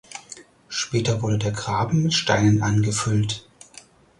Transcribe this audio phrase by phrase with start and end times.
[0.67, 3.47] Später wurde der Graben mit Steinen angefüllt.